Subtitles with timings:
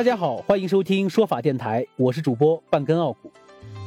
[0.00, 3.30] 大家好，欢迎收听说法电台，我是主播半根傲骨。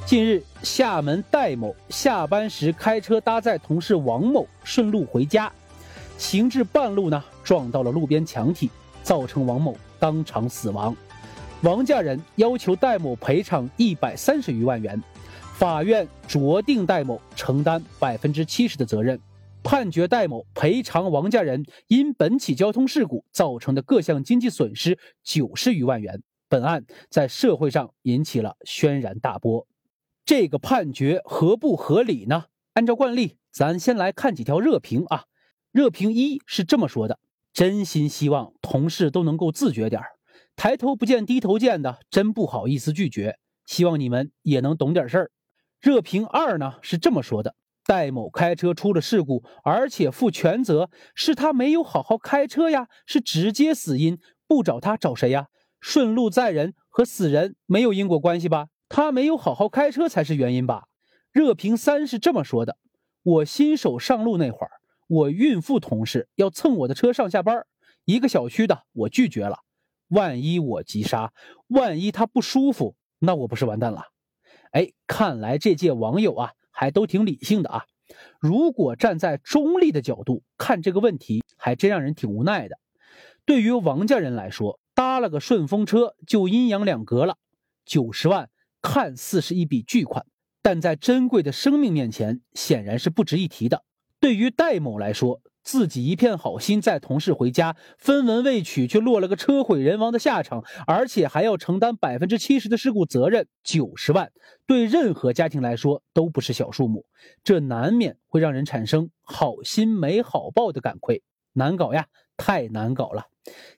[0.05, 5.52] 近日，厦门戴某下班时开车搭载同事王某顺路回家，
[6.20, 8.70] 行至半路呢，撞到了路边墙体，
[9.02, 10.96] 造成王某当场死亡。
[11.62, 15.02] 王家人要求戴某赔偿一百三十余万元，
[15.56, 19.20] 法院酌定戴某承担百分之七十的责任。
[19.64, 26.21] 判决戴某赔偿王家人因本起交通事故造成的各项经济损失九十余万元。
[26.49, 29.66] 本案在社会上引起了轩然大波。
[30.26, 32.45] 这个判决合不合理呢？
[32.73, 35.23] 按照惯例，咱先来看几条热评啊。
[35.71, 37.20] 热评一是这么说的：
[37.52, 40.07] 真心希望同事都能够自觉点儿，
[40.55, 43.40] 抬头不见低头见的，真不好意思拒绝。
[43.66, 45.32] 希望你们也能懂点事儿。
[45.82, 47.55] 热评二呢是这么说的。
[47.85, 55.47] 戴某开车出了事故，而且负全责，是他没有好好开车呀，是直接死因，不找他找谁呀？
[55.79, 58.67] 顺路载人和死人没有因果关系吧？
[58.87, 60.85] 他没有好好开车才是原因吧？
[61.31, 62.77] 热评三是这么说的：
[63.23, 64.72] 我新手上路那会儿，
[65.08, 67.66] 我孕妇同事要蹭我的车上下班，
[68.06, 69.59] 一个小区的，我拒绝了。
[70.09, 71.34] 万一我急刹，
[71.68, 74.03] 万一他不舒服，那我不是完蛋了？
[74.72, 76.53] 哎，看来这届网友啊。
[76.74, 77.86] 还都挺理性的啊！
[78.40, 82.78] 如果站在中立的角度看这个问题，还真让人挺无奈的。
[83.46, 87.38] 对于王家人来说，搭了个顺风车就阴阳两隔了，
[87.86, 88.50] 九十万
[88.82, 90.26] 看似是一笔巨款，
[90.62, 93.84] 但在珍贵的生命面前，显然是不值一提的。
[94.20, 104.31] 对于戴某来说，自己一片好心载同事回家，分文未取，却落了个车毁人亡的下场，而且还要承担百分之七十的事故责任，九十万
[104.67, 107.06] 对任何家庭来说都不是小数目，
[107.44, 113.28] 这难免会让人产生好心没好报的感愧，难搞呀，太难搞了。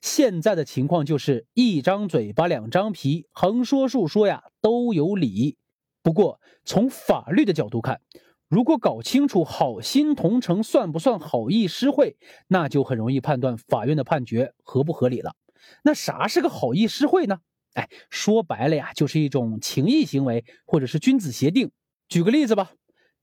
[0.02, 5.58] 现在的情况就是一张嘴巴两张皮，横说竖说呀都有理。
[6.02, 8.02] 不过从法律的角度看。
[8.48, 12.16] 如果搞清楚好心同城算不算好意施惠，
[12.48, 15.36] 那就很容易判断法院的判决合不合理了。
[15.84, 17.40] 那啥是个好意施惠呢？
[17.74, 21.72] 哎，说白了呀，就是一种情谊行为，或者是君子协定。
[22.08, 22.72] 举个例子吧，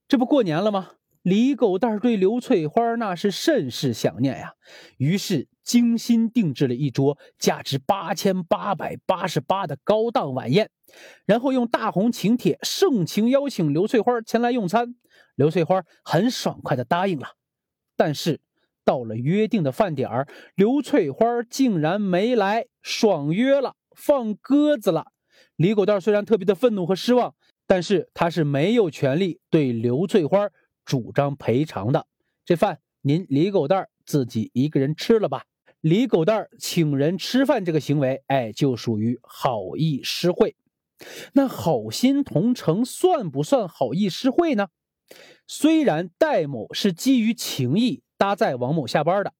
[0.07, 0.91] 这不过年了吗？
[1.21, 4.53] 李狗蛋对刘翠花那是甚是想念呀，
[4.97, 10.69] 于是精心定制了一桌价值八千八百八十八的高档晚宴，
[11.25, 14.95] 然后用大红请帖盛情邀请刘翠花前来用餐。
[15.35, 17.29] 刘翠花很爽快地答应了，
[17.95, 18.39] 但是
[18.85, 25.07] 到了约定的饭点儿，刘翠花竟然没来，爽约了，放鸽子了。
[25.55, 27.33] 李狗蛋虽然特别的愤怒和失望，
[27.65, 30.49] 但是他是没有权利对刘翠花
[30.83, 32.05] 主张赔偿的。
[32.45, 35.45] 这饭您李狗蛋自己一个人吃了吧。
[35.83, 40.55] 李狗蛋儿请人吃饭这个行为，哎，就属于好意施惠。
[41.33, 44.69] 那好心同城算不算好意施惠呢？
[45.45, 49.33] 虽然戴某是基于情谊搭载王某下班的，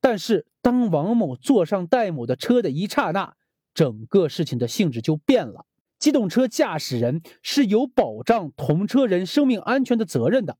[0.00, 3.34] 但是当王某坐上戴某的车的一刹那，
[3.74, 5.66] 整个事情的性质就变了。
[5.98, 10.56] 机动车驾驶人是有保障同车人生命安全的责任的，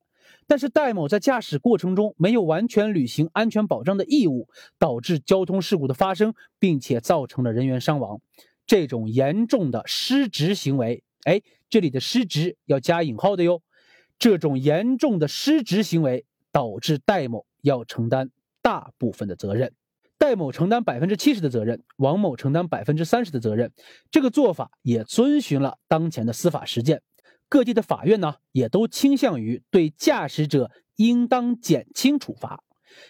[0.52, 8.20] 但是戴某在驾驶过程中没有完全履行安全保障的义务，导致交通事故的发生，并且造成了人员伤亡，
[8.66, 11.40] 这种严重的失职行为，哎，
[11.70, 13.62] 这里的失职要加引号的哟。
[14.18, 18.28] 这种严重的失职行为导致戴某要承担
[18.60, 19.72] 大部分的责任，
[20.18, 23.72] 戴某承担百分之七十的责任，王某承担百分之三十的责任。
[24.10, 27.00] 这个做法也遵循了当前的司法实践，
[27.52, 32.64] 各地的法院呢也都倾向于对驾驶者应当减轻处罚，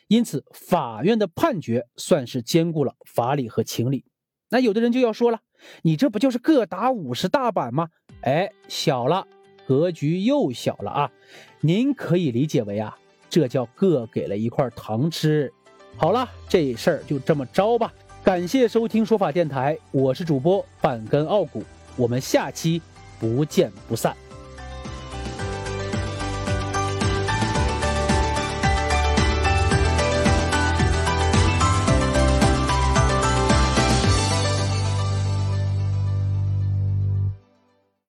[0.08, 4.04] 因此法院的判决算是兼顾了法理和情理。
[4.50, 5.42] 那有的人就要说了，
[5.82, 7.91] 你这不就是各打五十大板吗？
[8.22, 9.28] 哎，小了。
[9.64, 11.12] 格局又小了啊！
[11.60, 12.98] 您可以理解为啊，
[13.30, 15.53] 这叫各给了一块糖吃。
[15.97, 17.94] 好了，这事儿就这么着吧。
[18.24, 21.62] 感谢收听说法电台，我是主播半根傲骨，
[21.97, 22.83] 我们下期
[23.21, 24.16] 不见不散。